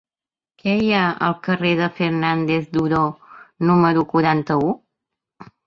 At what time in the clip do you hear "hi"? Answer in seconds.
0.79-0.87